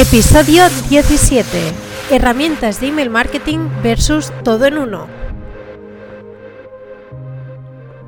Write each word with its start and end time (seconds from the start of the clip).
Episodio 0.00 0.62
17. 0.88 1.44
Herramientas 2.10 2.80
de 2.80 2.86
email 2.86 3.10
marketing 3.10 3.68
versus 3.82 4.32
todo 4.42 4.64
en 4.64 4.78
uno. 4.78 5.08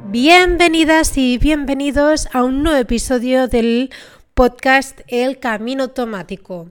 Bienvenidas 0.07 1.19
y 1.19 1.37
bienvenidos 1.37 2.29
a 2.33 2.45
un 2.45 2.63
nuevo 2.63 2.79
episodio 2.79 3.47
del 3.47 3.91
podcast 4.35 5.01
El 5.09 5.39
Camino 5.39 5.85
Automático. 5.85 6.71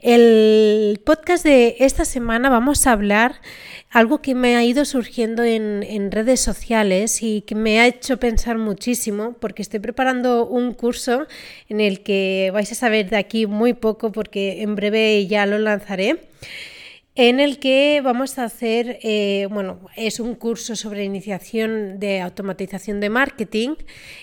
El 0.00 1.00
podcast 1.04 1.44
de 1.44 1.76
esta 1.80 2.04
semana 2.04 2.48
vamos 2.48 2.86
a 2.86 2.92
hablar 2.92 3.40
algo 3.90 4.22
que 4.22 4.34
me 4.34 4.56
ha 4.56 4.64
ido 4.64 4.84
surgiendo 4.84 5.44
en, 5.44 6.10
redes 6.10 6.40
sociales 6.40 7.22
y 7.22 7.42
que 7.42 7.54
me 7.54 7.80
ha 7.80 7.86
hecho 7.86 8.18
pensar 8.18 8.58
muchísimo 8.58 9.34
porque 9.40 9.62
estoy 9.62 9.80
preparando 9.80 10.46
un 10.46 10.72
curso 10.72 11.26
en 11.68 11.80
el 11.80 12.02
que 12.02 12.50
vais 12.52 12.72
a 12.72 12.74
saber 12.74 13.10
de 13.10 13.16
aquí 13.16 13.46
muy 13.46 13.74
poco 13.74 14.10
porque 14.10 14.62
en 14.62 14.74
breve 14.74 15.26
ya 15.26 15.46
lo 15.46 15.58
lanzaré 15.58 16.20
en 17.16 17.38
el 17.38 17.60
que 17.60 18.00
vamos 18.02 18.38
a 18.38 18.44
hacer, 18.44 18.98
eh, 19.02 19.46
bueno, 19.48 19.78
es 19.94 20.18
un 20.18 20.34
curso 20.34 20.74
sobre 20.74 21.04
iniciación 21.04 22.00
de 22.00 22.20
automatización 22.20 22.98
de 22.98 23.08
marketing 23.08 23.76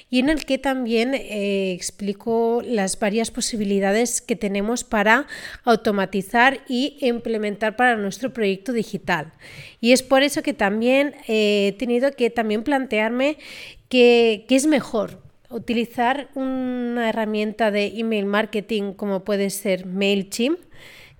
y 0.09 0.19
en 0.19 0.29
el 0.29 0.43
que 0.43 0.57
también 0.57 1.13
eh, 1.13 1.71
explico 1.71 2.61
las 2.65 2.99
varias 2.99 3.31
posibilidades 3.31 4.21
que 4.21 4.35
tenemos 4.35 4.83
para 4.83 5.25
automatizar 5.63 6.65
y 6.67 6.97
implementar 6.99 7.77
para 7.77 7.95
nuestro 7.95 8.33
proyecto 8.33 8.73
digital. 8.73 9.31
Y 9.79 9.93
es 9.93 10.03
por 10.03 10.21
eso 10.21 10.43
que 10.43 10.53
también 10.53 11.15
eh, 11.29 11.69
he 11.69 11.71
tenido 11.77 12.11
que 12.11 12.29
también 12.29 12.63
plantearme 12.63 13.37
que 13.87 14.45
es 14.49 14.67
mejor 14.67 15.21
utilizar 15.49 16.29
una 16.33 17.09
herramienta 17.09 17.71
de 17.71 17.87
email 17.87 18.25
marketing 18.25 18.93
como 18.93 19.23
puede 19.23 19.49
ser 19.49 19.85
MailChimp, 19.85 20.59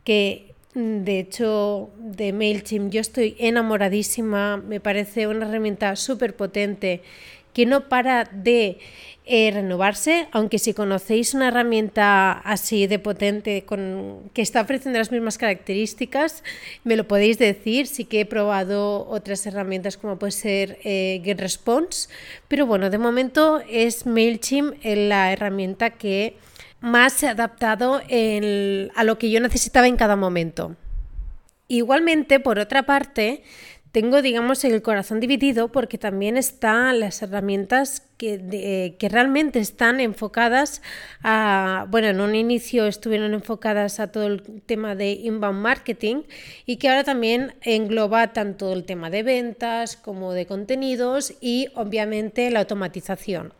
que 0.03 0.50
de 0.73 1.19
hecho, 1.19 1.89
de 1.97 2.31
MailChimp 2.31 2.91
yo 2.91 3.01
estoy 3.01 3.35
enamoradísima, 3.39 4.57
me 4.57 4.79
parece 4.79 5.27
una 5.27 5.47
herramienta 5.47 5.95
súper 5.95 6.35
potente 6.35 7.01
que 7.53 7.65
no 7.65 7.89
para 7.89 8.23
de 8.31 8.79
eh, 9.25 9.51
renovarse, 9.51 10.27
aunque 10.31 10.57
si 10.57 10.73
conocéis 10.73 11.33
una 11.33 11.49
herramienta 11.49 12.31
así 12.31 12.87
de 12.87 12.97
potente 12.97 13.65
con, 13.65 14.31
que 14.33 14.41
está 14.41 14.61
ofreciendo 14.61 14.99
las 14.99 15.11
mismas 15.11 15.37
características, 15.37 16.43
me 16.83 16.95
lo 16.95 17.07
podéis 17.07 17.37
decir. 17.37 17.87
Sí 17.87 18.05
que 18.05 18.21
he 18.21 18.25
probado 18.25 19.07
otras 19.09 19.45
herramientas 19.45 19.97
como 19.97 20.17
puede 20.17 20.31
ser 20.31 20.79
eh, 20.83 21.21
GetResponse, 21.23 22.09
pero 22.47 22.65
bueno, 22.65 22.89
de 22.89 22.97
momento 22.97 23.61
es 23.69 24.05
MailChimp 24.05 24.75
la 24.83 25.31
herramienta 25.33 25.91
que 25.91 26.35
más 26.81 27.23
adaptado 27.23 28.01
a 28.01 29.03
lo 29.03 29.17
que 29.17 29.31
yo 29.31 29.39
necesitaba 29.39 29.87
en 29.87 29.95
cada 29.95 30.15
momento. 30.15 30.75
Igualmente, 31.67 32.41
por 32.41 32.59
otra 32.59 32.83
parte, 32.83 33.43
tengo, 33.91 34.21
digamos, 34.21 34.63
el 34.63 34.81
corazón 34.81 35.19
dividido 35.19 35.71
porque 35.71 35.97
también 35.97 36.37
están 36.37 36.99
las 37.01 37.21
herramientas 37.21 38.07
que, 38.17 38.95
que, 38.97 39.09
realmente 39.09 39.59
están 39.59 39.99
enfocadas 39.99 40.81
a, 41.23 41.87
bueno, 41.89 42.07
en 42.07 42.21
un 42.21 42.35
inicio 42.35 42.87
estuvieron 42.87 43.33
enfocadas 43.33 43.99
a 43.99 44.11
todo 44.11 44.27
el 44.27 44.61
tema 44.65 44.95
de 44.95 45.11
inbound 45.11 45.59
marketing 45.61 46.23
y 46.65 46.77
que 46.77 46.87
ahora 46.87 47.03
también 47.03 47.53
engloba 47.61 48.31
tanto 48.31 48.71
el 48.71 48.85
tema 48.85 49.09
de 49.09 49.23
ventas 49.23 49.97
como 49.97 50.31
de 50.31 50.45
contenidos 50.45 51.33
y 51.41 51.67
obviamente 51.75 52.49
la 52.49 52.59
automatización. 52.59 53.53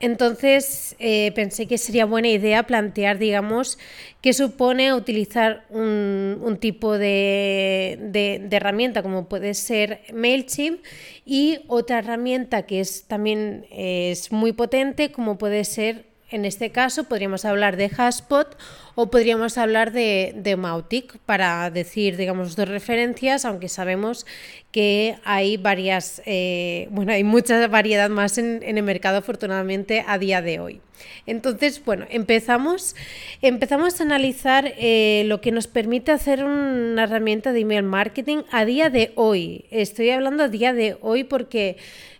Entonces 0.00 0.94
eh, 1.00 1.32
pensé 1.34 1.66
que 1.66 1.76
sería 1.76 2.04
buena 2.04 2.28
idea 2.28 2.62
plantear, 2.64 3.18
digamos, 3.18 3.78
qué 4.20 4.32
supone 4.32 4.94
utilizar 4.94 5.64
un, 5.70 6.58
tipo 6.60 6.98
de, 6.98 8.48
herramienta 8.50 9.02
como 9.02 9.28
puede 9.28 9.54
ser 9.54 10.02
MailChimp 10.12 10.80
y 11.24 11.60
otra 11.66 11.98
herramienta 11.98 12.62
que 12.62 12.80
es 12.80 13.04
también 13.04 13.66
es 13.70 14.30
muy 14.30 14.52
potente 14.52 15.10
como 15.10 15.36
puede 15.36 15.64
ser 15.64 16.07
en 16.30 16.44
este 16.44 16.70
caso 16.70 17.04
podríamos 17.04 17.44
hablar 17.44 17.76
de 17.76 17.90
Haspot 17.96 18.56
o 18.94 19.10
podríamos 19.10 19.56
hablar 19.58 19.92
de, 19.92 20.32
de 20.36 20.56
Mautic 20.56 21.18
para 21.20 21.70
decir, 21.70 22.16
digamos, 22.16 22.56
dos 22.56 22.68
referencias, 22.68 23.44
aunque 23.44 23.68
sabemos 23.68 24.26
que 24.70 25.16
hay 25.24 25.56
varias, 25.56 26.20
eh, 26.26 26.88
bueno, 26.90 27.12
hay 27.12 27.24
mucha 27.24 27.66
variedad 27.68 28.10
más 28.10 28.36
en, 28.36 28.62
el 28.62 28.82
mercado 28.82 29.18
afortunadamente 29.18 30.04
a 30.06 30.18
día 30.18 30.42
de 30.42 30.60
hoy. 30.60 30.80
Entonces, 31.26 31.82
bueno, 31.84 32.06
empezamos, 32.10 32.94
empezamos 33.40 34.00
a 34.00 34.04
analizar 34.04 34.74
eh, 34.76 35.22
lo 35.26 35.40
que 35.40 35.52
nos 35.52 35.68
permite 35.68 36.12
hacer 36.12 36.44
una 36.44 37.04
herramienta 37.04 37.52
de 37.52 37.60
email 37.60 37.84
marketing 37.84 38.42
a 38.50 38.64
día 38.64 38.90
de 38.90 39.12
hoy. 39.14 39.64
Estoy 39.70 40.10
hablando 40.10 40.42
a 40.44 40.48
día 40.48 40.72
de 40.72 40.98
hoy 41.00 41.24
porque 41.24 41.76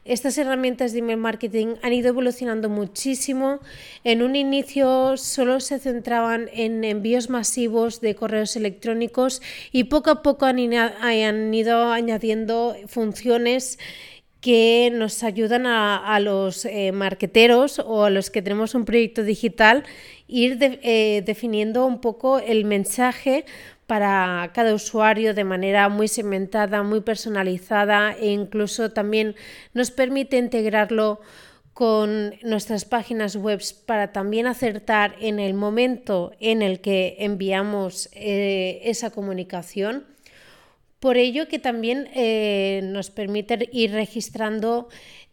estas 0.09 0.39
herramientas 0.39 0.93
de 0.93 1.01
email 1.01 1.19
marketing 1.19 1.75
han 1.83 1.93
ido 1.93 2.09
evolucionando 2.09 2.71
muchísimo. 2.71 3.61
En 4.05 4.23
un 4.23 4.37
inicio 4.37 5.17
solo 5.19 5.61
se 5.61 5.79
centraban 5.79 6.49
en 6.53 6.83
envíos 6.83 7.29
masivos 7.29 8.01
de 8.01 8.15
correos 8.15 8.57
electrónicos 8.57 9.43
y 9.71 9.85
poco 9.85 10.11
a 10.11 10.23
poco 10.23 10.47
han, 10.47 10.59
ido 10.59 11.93
añadiendo 11.93 12.75
funciones 12.87 13.79
que 14.41 14.91
nos 14.93 15.23
ayudan 15.25 15.67
a, 15.67 16.19
los 16.21 16.65
eh, 16.65 16.93
marqueteros 16.93 17.79
o 17.79 18.05
a 18.05 18.11
los 18.11 18.31
que 18.31 18.41
tenemos 18.41 18.75
un 18.75 18.85
proyecto 18.85 19.25
digital 19.25 19.85
ir 20.27 20.59
eh, 20.61 21.23
definiendo 21.27 21.85
un 21.87 22.01
poco 22.01 22.39
el 22.39 22.65
mensaje 22.65 23.45
para 23.89 24.51
cada 24.53 24.75
usuario 24.75 25.33
de 25.33 25.45
manera 25.45 25.89
muy 25.89 26.09
segmentada, 26.09 26.83
muy 26.83 27.01
personalizada 27.01 28.13
e 28.13 28.27
incluso 28.27 28.91
también 28.93 29.35
nos 29.73 29.91
permite 29.91 30.37
integrarlo 30.37 31.21
con 31.73 32.35
nuestras 32.43 32.85
páginas 32.85 33.35
web 33.35 33.63
para 33.87 34.13
también 34.13 34.47
acertar 34.47 35.17
en 35.21 35.39
el 35.39 35.55
momento 35.55 36.33
en 36.39 36.61
el 36.61 36.81
que 36.81 37.17
enviamos 37.21 38.11
eh, 38.13 38.83
esa 38.85 39.09
comunicación. 39.09 40.05
Por 41.01 41.17
ello 41.17 41.49
que 41.49 41.59
también 41.59 42.11
eh, 42.15 42.83
nos 42.85 43.09
permite 43.09 43.71
ir 43.73 43.93
registrando 43.93 44.91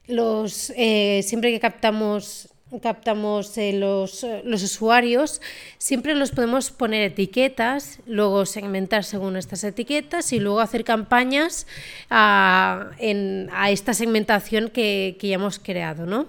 los, 0.08 0.72
eh, 0.78 1.24
siempre 1.24 1.52
que 1.52 1.60
captamos 1.60 2.55
captamos 2.80 3.58
eh, 3.58 3.74
los, 3.74 4.26
los, 4.44 4.64
usuarios, 4.64 5.42
siempre 5.78 6.16
los 6.16 6.32
podemos 6.32 6.72
poner 6.72 7.04
etiquetas, 7.04 8.00
luego 8.06 8.46
segmentar 8.46 9.04
según 9.04 9.38
estas 9.38 9.64
etiquetas 9.64 10.34
y 10.34 10.40
luego 10.40 10.60
hacer 10.60 10.84
campañas 10.84 11.68
a, 12.10 12.92
en, 13.00 13.50
a 13.54 13.72
esta 13.72 13.94
segmentación 13.94 14.70
que, 14.70 15.18
que, 15.20 15.30
ya 15.30 15.36
hemos 15.36 15.60
creado, 15.60 16.06
¿no? 16.06 16.28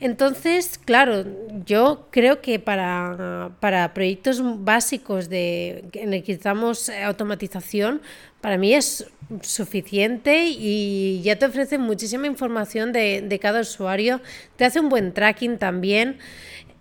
Entonces, 0.00 0.78
claro, 0.78 1.24
yo 1.66 2.06
creo 2.10 2.40
que 2.40 2.60
para, 2.60 3.50
para 3.58 3.94
proyectos 3.94 4.40
básicos 4.64 5.28
de, 5.28 5.84
en 5.94 6.14
el 6.14 6.22
que 6.22 6.32
necesitamos 6.32 6.88
automatización, 6.88 8.00
para 8.40 8.58
mí 8.58 8.74
es 8.74 9.06
suficiente 9.42 10.46
y 10.46 11.20
ya 11.22 11.36
te 11.36 11.46
ofrece 11.46 11.78
muchísima 11.78 12.28
información 12.28 12.92
de, 12.92 13.22
de 13.22 13.38
cada 13.40 13.60
usuario, 13.60 14.20
te 14.56 14.64
hace 14.64 14.78
un 14.78 14.88
buen 14.88 15.12
tracking 15.12 15.58
también. 15.58 16.18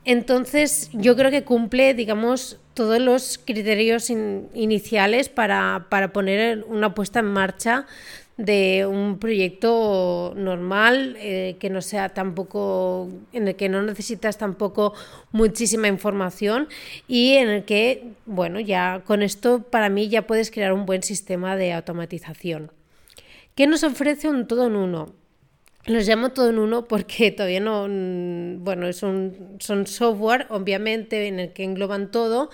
Entonces, 0.09 0.89
yo 0.93 1.17
creo 1.17 1.31
que 1.31 1.43
cumple, 1.43 1.93
digamos, 1.93 2.61
todos 2.73 3.01
los 3.01 3.37
criterios 3.37 4.09
iniciales 4.09 5.27
para, 5.27 5.87
para 5.89 6.13
poner 6.13 6.63
una 6.69 6.95
puesta 6.95 7.19
en 7.19 7.25
marcha 7.25 7.85
de 8.37 8.85
un 8.85 9.19
proyecto 9.19 10.33
normal 10.37 11.17
eh, 11.19 11.57
que 11.59 11.69
no 11.69 11.81
sea 11.81 12.07
tampoco 12.07 13.09
en 13.33 13.49
el 13.49 13.57
que 13.57 13.67
no 13.67 13.81
necesitas 13.81 14.37
tampoco 14.37 14.93
muchísima 15.33 15.89
información 15.89 16.69
y 17.09 17.33
en 17.33 17.49
el 17.49 17.65
que 17.65 18.13
bueno 18.27 18.61
ya 18.61 19.01
con 19.05 19.23
esto 19.23 19.63
para 19.63 19.89
mí 19.89 20.07
ya 20.07 20.27
puedes 20.27 20.51
crear 20.51 20.71
un 20.71 20.85
buen 20.85 21.01
sistema 21.01 21.55
de 21.55 21.73
automatización 21.73 22.71
¿qué 23.55 23.65
nos 23.65 23.83
ofrece 23.83 24.29
un 24.29 24.47
todo 24.47 24.67
en 24.67 24.75
uno? 24.75 25.15
Los 25.87 26.05
llamo 26.05 26.29
todo 26.29 26.49
en 26.49 26.59
uno 26.59 26.87
porque 26.87 27.31
todavía 27.35 27.59
no, 27.59 27.87
bueno, 28.59 28.87
es 28.87 29.03
un, 29.03 29.57
son 29.59 29.87
software, 29.87 30.45
obviamente, 30.49 31.27
en 31.27 31.39
el 31.39 31.53
que 31.53 31.63
engloban 31.63 32.11
todo 32.11 32.49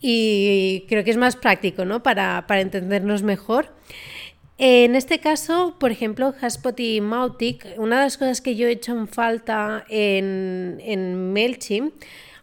y 0.00 0.84
creo 0.88 1.04
que 1.04 1.10
es 1.10 1.16
más 1.16 1.36
práctico, 1.36 1.84
¿no? 1.84 2.02
Para, 2.02 2.46
para 2.46 2.60
entendernos 2.60 3.22
mejor. 3.22 3.72
En 4.58 4.94
este 4.94 5.20
caso, 5.20 5.76
por 5.78 5.90
ejemplo, 5.90 6.34
Haspot 6.40 6.78
y 6.80 7.00
Mautic, 7.00 7.66
una 7.76 7.98
de 7.98 8.04
las 8.04 8.18
cosas 8.18 8.40
que 8.40 8.56
yo 8.56 8.66
he 8.66 8.72
hecho 8.72 8.92
en 8.92 9.06
falta 9.06 9.84
en, 9.88 10.80
en 10.82 11.32
MailChimp, 11.32 11.94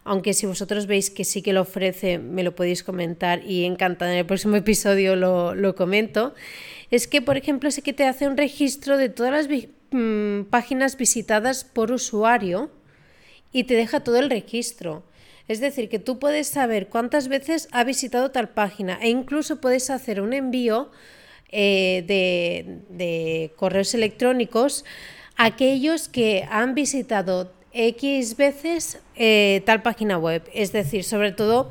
aunque 0.04 0.32
si 0.32 0.46
vosotros 0.46 0.86
veis 0.86 1.10
que 1.10 1.24
sí 1.24 1.42
que 1.42 1.52
lo 1.52 1.62
ofrece, 1.62 2.18
me 2.18 2.42
lo 2.42 2.54
podéis 2.54 2.82
comentar 2.82 3.42
y 3.44 3.64
encantada 3.64 4.12
en 4.12 4.18
el 4.18 4.26
próximo 4.26 4.56
episodio 4.56 5.16
lo, 5.16 5.54
lo 5.54 5.74
comento, 5.74 6.34
es 6.90 7.06
que, 7.06 7.22
por 7.22 7.36
ejemplo, 7.36 7.70
sí 7.70 7.82
que 7.82 7.92
te 7.92 8.06
hace 8.06 8.26
un 8.26 8.36
registro 8.36 8.96
de 8.96 9.08
todas 9.08 9.32
las 9.32 9.48
mm, 9.90 10.44
páginas 10.50 10.96
visitadas 10.96 11.64
por 11.64 11.92
usuario 11.92 12.70
y 13.52 13.64
te 13.64 13.74
deja 13.74 14.00
todo 14.00 14.18
el 14.18 14.30
registro. 14.30 15.04
Es 15.46 15.60
decir, 15.60 15.88
que 15.88 15.98
tú 15.98 16.18
puedes 16.18 16.48
saber 16.48 16.88
cuántas 16.88 17.28
veces 17.28 17.68
ha 17.72 17.84
visitado 17.84 18.30
tal 18.30 18.48
página 18.48 18.98
e 19.02 19.08
incluso 19.08 19.60
puedes 19.60 19.90
hacer 19.90 20.20
un 20.20 20.32
envío 20.32 20.90
eh, 21.50 22.02
de, 22.88 23.52
correos 23.56 23.94
electrónicos 23.94 24.84
a 25.36 25.46
aquellos 25.46 26.08
que 26.08 26.46
han 26.50 26.74
visitado 26.74 27.52
X 27.72 28.36
veces 28.36 29.00
eh, 29.16 29.62
tal 29.66 29.82
página 29.82 30.16
web. 30.16 30.42
Es 30.54 30.72
decir, 30.72 31.04
sobre 31.04 31.32
todo 31.32 31.70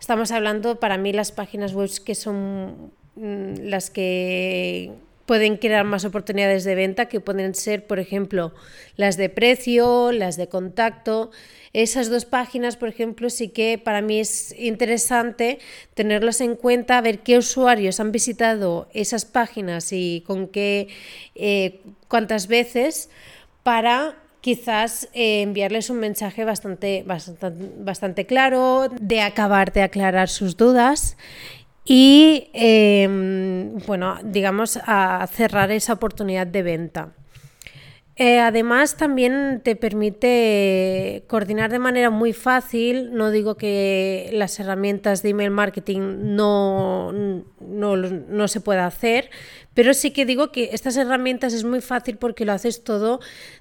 estamos 0.00 0.32
hablando 0.32 0.80
para 0.80 0.98
mí 0.98 1.12
las 1.12 1.30
páginas 1.30 1.74
web 1.74 1.90
que 2.04 2.14
son 2.14 2.92
las 3.16 3.90
que 3.90 4.92
pueden 5.26 5.56
crear 5.56 5.84
más 5.84 6.04
oportunidades 6.04 6.64
de 6.64 6.74
venta 6.74 7.06
que 7.06 7.20
pueden 7.20 7.54
ser, 7.54 7.86
por 7.86 7.98
ejemplo, 7.98 8.52
las 8.96 9.16
de 9.16 9.28
precio, 9.28 10.12
las 10.12 10.36
de 10.36 10.48
contacto. 10.48 11.30
Esas 11.72 12.10
dos 12.10 12.24
páginas, 12.24 12.76
por 12.76 12.88
ejemplo, 12.88 13.30
sí 13.30 13.48
que 13.48 13.78
para 13.78 14.02
mí 14.02 14.20
es 14.20 14.54
interesante 14.58 15.58
tenerlas 15.94 16.40
en 16.40 16.54
cuenta, 16.56 17.00
ver 17.00 17.20
qué 17.20 17.38
usuarios 17.38 18.00
han 18.00 18.12
visitado 18.12 18.88
esas 18.92 19.24
páginas 19.24 19.92
y 19.92 20.22
con 20.26 20.48
qué, 20.48 20.88
eh, 21.34 21.80
cuántas 22.08 22.46
veces 22.46 23.08
para 23.62 24.16
quizás 24.42 25.08
eh, 25.14 25.40
enviarles 25.42 25.88
un 25.88 25.98
mensaje 25.98 26.44
bastante, 26.44 27.04
bastante, 27.06 27.52
bastante 27.78 28.26
claro, 28.26 28.88
de 29.00 29.20
acabar 29.20 29.72
de 29.72 29.82
aclarar 29.82 30.28
sus 30.28 30.56
dudas 30.56 31.16
y, 31.84 32.50
em, 32.52 33.78
bueno, 33.86 34.18
digamos, 34.22 34.78
a 34.84 35.26
cerrar 35.30 35.70
esa 35.70 35.94
oportunidad 35.94 36.46
de 36.46 36.62
venta. 36.62 37.12
Eh, 38.16 38.38
además, 38.38 38.96
también 38.96 39.62
te 39.64 39.74
permite 39.74 41.24
coordinar 41.28 41.70
de 41.70 41.78
manera 41.78 42.10
muy 42.10 42.32
fácil. 42.34 43.12
No 43.14 43.30
digo 43.30 43.56
que 43.56 44.28
las 44.32 44.60
herramientas 44.60 45.22
de 45.22 45.30
email 45.30 45.50
marketing 45.50 46.34
no, 46.36 47.10
no, 47.12 48.48
se 48.48 48.60
pueda 48.60 48.86
hacer, 48.86 49.30
pero 49.74 49.94
sí 49.94 50.10
que 50.12 50.26
digo 50.26 50.52
que 50.52 50.70
estas 50.72 50.96
herramientas 50.98 51.54
es 51.54 51.64
muy 51.64 51.80
fácil 51.80 52.18
porque 52.18 52.44
lo 52.44 52.52
haces 52.52 52.84
todo 52.84 53.20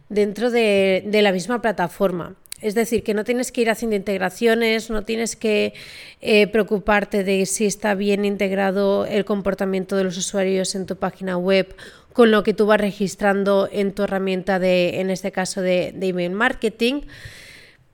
dentro 0.10 0.52
de 0.52 1.20
la 1.24 1.32
misma 1.32 1.62
plataforma. 1.62 2.36
Es 2.62 2.76
decir, 2.76 3.04
que 3.04 3.14
no 3.14 3.24
tienes 3.24 3.52
que 3.52 3.62
ir 3.62 3.70
haciendo 3.70 3.96
integraciones, 3.96 4.90
no 4.90 5.04
tienes 5.04 5.36
que 5.36 5.74
eh, 6.22 6.48
preocuparte 6.48 7.24
de 7.24 7.46
si 7.48 7.66
está 7.66 7.96
bien 7.96 8.24
integrado 8.24 9.06
el 9.06 9.26
comportamiento 9.26 9.96
de 9.96 10.04
los 10.04 10.18
usuarios 10.18 10.76
en 10.76 10.86
tu 10.86 10.96
página 10.96 11.38
web 11.38 11.76
con 12.14 12.30
lo 12.30 12.44
que 12.44 12.54
tú 12.54 12.66
vas 12.66 12.80
registrando 12.80 13.68
en 13.72 13.94
tu 13.94 14.04
herramienta 14.04 14.60
de, 14.60 15.00
en 15.00 15.10
este 15.10 15.32
caso, 15.32 15.62
de, 15.62 15.94
email 16.02 16.32
marketing. 16.32 17.02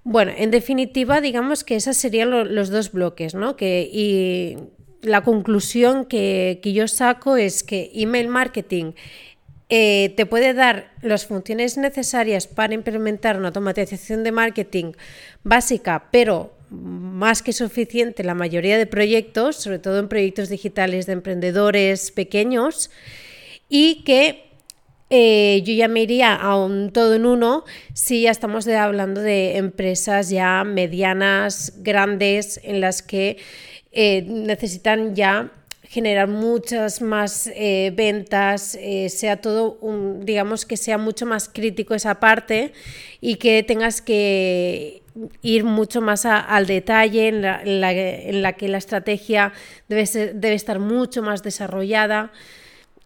Bueno, 0.04 0.32
en 0.36 0.52
definitiva, 0.52 1.22
digamos 1.22 1.64
que 1.64 1.76
esos 1.76 1.98
serían 1.98 2.54
los 2.54 2.70
dos 2.70 2.92
bloques, 2.92 3.36
¿no? 3.36 3.56
Que, 3.56 3.90
y 3.92 4.58
la 5.02 5.22
conclusión 5.22 6.06
que, 6.06 6.60
que 6.64 6.74
yo 6.74 6.88
saco 6.88 7.38
es 7.38 7.64
que 7.64 7.92
email 7.94 8.28
marketing 8.28 8.94
eh, 9.70 10.14
te 10.16 10.26
puede 10.26 10.54
dar 10.54 10.92
las 11.02 11.26
funciones 11.26 11.78
necesarias 11.78 12.48
para 12.48 12.74
implementar 12.74 13.38
una 13.38 13.48
automatización 13.50 14.24
de 14.24 14.32
marketing 14.32 14.94
básica, 15.44 16.08
pero 16.12 16.54
más 16.70 17.42
que 17.42 17.54
suficiente 17.54 18.24
la 18.24 18.34
mayoría 18.34 18.78
de 18.78 18.86
proyectos, 18.86 19.58
sobre 19.58 19.80
todo 19.80 20.00
en 20.00 20.08
proyectos 20.08 20.50
digitales 20.50 21.06
de 21.06 21.14
emprendedores 21.14 22.12
pequeños, 22.12 22.92
y 23.70 24.04
que 24.04 24.48
eh, 25.10 25.62
yo 25.66 25.74
ya 25.74 25.88
me 25.88 26.02
iría 26.02 26.36
a 26.36 26.58
un 26.58 26.92
todo 26.92 27.16
en 27.16 27.26
uno 27.26 27.64
si 27.94 28.24
ya 28.24 28.32
estamos 28.32 28.68
hablando 28.68 29.22
de 29.22 29.56
empresas 29.56 30.30
ya 30.30 30.64
medianas, 30.66 31.74
grandes, 31.78 32.60
en 32.64 32.82
las 32.82 33.02
que 33.02 33.38
eh, 33.94 34.24
necesitan 34.28 35.16
ya 35.16 35.52
generar 35.90 36.28
muchas 36.28 37.02
más 37.02 37.48
eh, 37.56 37.92
ventas, 37.96 38.78
eh, 38.80 39.10
sea 39.10 39.38
todo, 39.38 39.78
un, 39.82 40.26
digamos 40.26 40.66
que 40.66 40.78
sea 40.78 40.98
mucho 40.98 41.26
más 41.26 41.50
crítico 41.50 41.96
esa 41.96 42.20
parte 42.20 42.74
y 43.22 43.36
que 43.36 43.64
tengas 43.64 44.02
que 44.02 45.02
ir 45.42 45.64
mucho 45.64 46.02
más 46.02 46.26
al 46.26 46.68
detalle 46.68 47.30
en 47.30 47.42
la, 47.42 47.62
en 47.64 48.42
la, 48.42 48.54
que 48.54 48.68
la 48.68 48.78
estrategia 48.78 49.54
debe, 49.88 50.06
debe 50.34 50.54
estar 50.54 50.80
mucho 50.80 51.24
más 51.24 51.42
desarrollada 51.42 52.32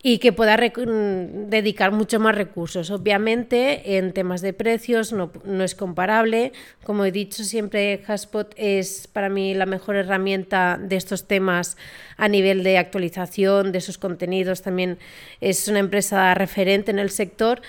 y 0.04 0.18
que 0.18 0.34
pueda 0.34 0.58
dedicar 0.58 1.92
mucho 1.92 2.20
más 2.20 2.34
recursos. 2.34 2.90
Obviamente, 2.90 3.98
en 3.98 4.14
temas 4.14 4.42
de 4.42 4.54
precios 4.54 5.14
no, 5.14 5.32
es 5.64 5.76
comparable. 5.76 6.54
Como 6.84 7.06
he 7.06 7.12
dicho 7.12 7.44
siempre, 7.44 8.02
Haspot 8.08 8.54
es 8.58 9.08
para 9.08 9.30
mí 9.30 9.54
la 9.54 9.68
mejor 9.68 9.96
herramienta 9.96 10.80
de 10.82 10.96
estos 10.96 11.28
temas 11.28 11.78
a 12.18 12.28
nivel 12.28 12.64
de 12.64 12.80
actualización 12.80 13.72
de 13.72 13.82
sus 13.82 14.00
contenidos. 14.00 14.64
También 14.64 14.98
es 15.40 15.68
una 15.68 15.80
empresa 15.80 16.34
referente 16.34 16.90
en 16.90 16.98
el 16.98 17.12
sector, 17.12 17.62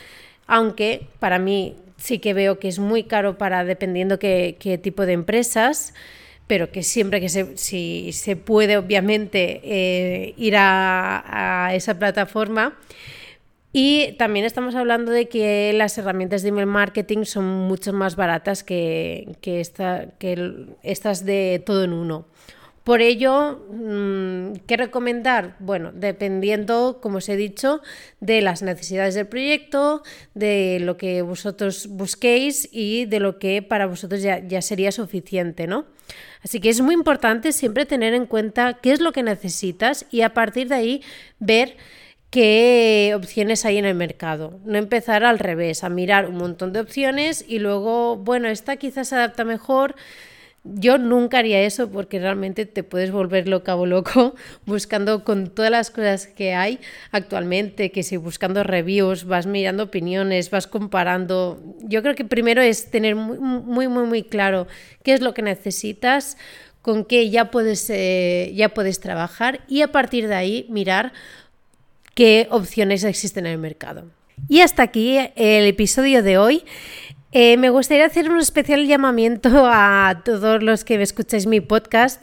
aunque 0.46 1.08
para 1.18 1.38
mí 1.38 1.76
sí 1.98 2.18
que 2.18 2.32
veo 2.32 2.58
que 2.58 2.68
es 2.68 2.78
muy 2.78 3.04
caro 3.04 3.36
para 3.36 3.64
dependiendo 3.64 4.18
qué, 4.18 4.56
qué 4.58 4.78
tipo 4.78 5.04
de 5.04 5.12
empresas 5.12 5.92
pero 6.46 6.70
que 6.70 6.82
siempre 6.82 7.20
que 7.20 7.28
se, 7.28 7.56
si 7.56 8.12
se 8.12 8.36
puede, 8.36 8.76
obviamente, 8.76 9.60
eh, 9.64 10.34
ir 10.36 10.54
a, 10.56 11.70
esa 11.74 11.98
plataforma. 11.98 12.78
Y 13.72 14.12
también 14.18 14.44
estamos 14.44 14.74
hablando 14.74 15.12
de 15.12 15.28
que 15.28 15.72
las 15.72 15.96
herramientas 15.96 16.42
de 16.42 16.50
email 16.50 16.66
marketing 16.66 17.24
son 17.24 17.44
mucho 17.44 17.94
más 17.94 18.16
baratas 18.16 18.62
que, 18.62 19.36
que, 19.40 19.60
esta, 19.60 20.08
que 20.18 20.66
estas 20.82 21.24
de 21.24 21.62
todo 21.64 21.84
en 21.84 21.94
uno. 21.94 22.26
Por 22.84 23.00
ello, 23.00 23.64
mm, 23.70 24.54
¿qué 24.66 24.76
recomendar? 24.76 25.54
Bueno, 25.60 25.92
dependiendo, 25.94 26.98
como 27.00 27.18
os 27.18 27.28
he 27.28 27.36
dicho, 27.36 27.80
de 28.20 28.40
las 28.40 28.62
necesidades 28.62 29.14
del 29.14 29.28
proyecto, 29.28 30.02
de 30.34 30.78
lo 30.80 30.96
que 30.96 31.22
vosotros 31.22 31.86
busquéis 31.88 32.68
y 32.72 33.04
de 33.04 33.20
lo 33.20 33.38
que 33.38 33.62
para 33.62 33.86
vosotros 33.86 34.20
ya, 34.20 34.40
ya 34.40 34.62
sería 34.62 34.90
suficiente, 34.90 35.68
¿no? 35.68 35.86
Así 36.42 36.60
que 36.60 36.70
es 36.70 36.80
muy 36.80 36.94
importante 36.94 37.52
siempre 37.52 37.86
tener 37.86 38.14
en 38.14 38.26
cuenta 38.26 38.74
qué 38.82 38.92
es 38.92 39.00
lo 39.00 39.12
que 39.12 39.22
necesitas 39.22 40.06
y 40.10 40.22
a 40.22 40.34
partir 40.34 40.68
de 40.68 40.74
ahí 40.74 41.02
ver 41.38 41.76
qué 42.30 43.12
opciones 43.14 43.64
hay 43.64 43.78
en 43.78 43.84
el 43.84 43.94
mercado. 43.94 44.58
No 44.64 44.78
empezar 44.78 45.22
al 45.22 45.38
revés, 45.38 45.84
a 45.84 45.88
mirar 45.88 46.28
un 46.28 46.38
montón 46.38 46.72
de 46.72 46.80
opciones 46.80 47.44
y 47.46 47.60
luego, 47.60 48.16
bueno, 48.16 48.48
esta 48.48 48.76
quizás 48.76 49.08
se 49.08 49.14
adapta 49.14 49.44
mejor 49.44 49.94
yo 50.64 50.96
nunca 50.96 51.38
haría 51.38 51.60
eso 51.62 51.90
porque 51.90 52.20
realmente 52.20 52.66
te 52.66 52.84
puedes 52.84 53.10
volver 53.10 53.48
loca 53.48 53.74
loco 53.74 54.34
buscando 54.66 55.24
con 55.24 55.48
todas 55.48 55.70
las 55.70 55.90
cosas 55.90 56.28
que 56.28 56.54
hay 56.54 56.78
actualmente, 57.10 57.90
que 57.90 58.02
si 58.02 58.16
buscando 58.16 58.62
reviews, 58.62 59.24
vas 59.24 59.46
mirando 59.46 59.84
opiniones, 59.84 60.50
vas 60.50 60.68
comparando. 60.68 61.60
Yo 61.80 62.02
creo 62.02 62.14
que 62.14 62.24
primero 62.24 62.62
es 62.62 62.90
tener 62.90 63.16
muy, 63.16 63.38
muy, 63.38 63.88
muy, 63.88 64.06
muy 64.06 64.22
claro 64.22 64.68
qué 65.02 65.14
es 65.14 65.20
lo 65.20 65.34
que 65.34 65.42
necesitas, 65.42 66.36
con 66.80 67.04
qué 67.04 67.28
ya 67.30 67.50
puedes, 67.50 67.90
eh, 67.90 68.52
ya 68.54 68.68
puedes 68.68 69.00
trabajar 69.00 69.64
y 69.68 69.82
a 69.82 69.88
partir 69.88 70.28
de 70.28 70.34
ahí 70.36 70.66
mirar 70.68 71.12
qué 72.14 72.46
opciones 72.50 73.02
existen 73.02 73.46
en 73.46 73.52
el 73.52 73.58
mercado. 73.58 74.04
Y 74.48 74.60
hasta 74.60 74.82
aquí 74.82 75.18
el 75.36 75.66
episodio 75.66 76.22
de 76.22 76.38
hoy. 76.38 76.64
Eh, 77.34 77.56
me 77.56 77.70
gustaría 77.70 78.04
hacer 78.04 78.30
un 78.30 78.38
especial 78.38 78.86
llamamiento 78.86 79.48
a 79.66 80.20
todos 80.22 80.62
los 80.62 80.84
que 80.84 81.00
escucháis 81.00 81.46
mi 81.46 81.62
podcast 81.62 82.22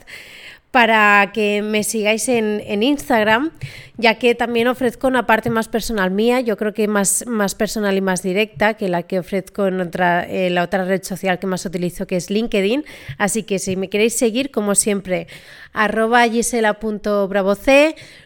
para 0.70 1.32
que 1.32 1.62
me 1.62 1.82
sigáis 1.82 2.28
en, 2.28 2.82
Instagram, 2.82 3.50
ya 3.96 4.18
que 4.18 4.34
también 4.34 4.68
ofrezco 4.68 5.08
una 5.08 5.26
parte 5.26 5.50
más 5.50 5.68
personal 5.68 6.10
mía, 6.10 6.40
yo 6.40 6.56
creo 6.56 6.72
que 6.72 6.86
más, 6.86 7.24
más 7.26 7.54
personal 7.54 7.96
y 7.96 8.00
más 8.00 8.22
directa 8.22 8.74
que 8.74 8.88
la 8.88 9.02
que 9.02 9.18
ofrezco 9.18 9.66
en 9.66 9.80
otra, 9.80 10.26
la 10.28 10.62
otra 10.62 10.84
red 10.84 11.02
social 11.02 11.38
que 11.40 11.46
más 11.46 11.66
utilizo, 11.66 12.06
que 12.06 12.16
es 12.16 12.30
LinkedIn. 12.30 12.84
Así 13.18 13.42
que 13.42 13.58
si 13.58 13.76
me 13.76 13.88
queréis 13.88 14.16
seguir, 14.16 14.52
como 14.52 14.76
siempre, 14.76 15.26
arroba 15.72 16.28
gisela.bravoc, 16.28 17.58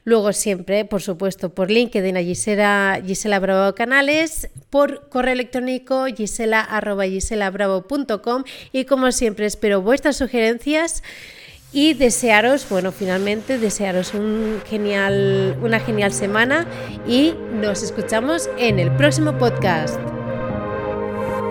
luego 0.04 0.32
siempre, 0.32 0.84
por 0.84 1.00
supuesto, 1.00 1.54
por 1.54 1.70
LinkedIn 1.70 2.16
a 2.16 2.22
Gisela, 2.22 3.02
Gisela 3.04 3.38
Bravo 3.38 3.74
Canales, 3.74 4.50
por 4.70 5.08
correo 5.08 5.32
electrónico 5.32 6.06
gisela 6.06 6.68
y 8.72 8.84
como 8.84 9.12
siempre 9.12 9.46
espero 9.46 9.80
vuestras 9.80 10.16
sugerencias 10.16 11.02
y 11.74 11.92
desearos, 11.94 12.66
bueno, 12.70 12.92
finalmente 12.92 13.58
desearos 13.58 14.14
un 14.14 14.62
genial, 14.64 15.58
una 15.60 15.80
genial 15.80 16.12
semana 16.12 16.66
y 17.06 17.34
nos 17.52 17.82
escuchamos 17.82 18.48
en 18.56 18.78
el 18.78 18.92
próximo 18.92 19.36
podcast. 19.36 20.13